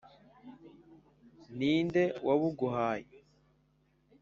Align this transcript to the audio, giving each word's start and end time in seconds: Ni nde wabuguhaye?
Ni 1.57 1.71
nde 1.85 2.03
wabuguhaye? 2.27 3.13